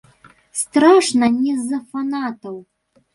[0.61, 2.57] Страшна не з-за фанатаў.